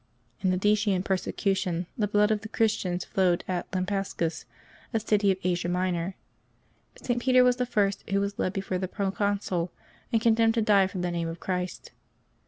[0.39, 4.45] IN the Decian persecution the blood of the Christians flowed at Lampsacus,
[4.95, 6.15] a city of Asia Minor.
[6.99, 7.21] St.
[7.21, 9.71] Peter was the first who was led before the proconsul
[10.11, 11.91] and condemned to die for the name of Christ.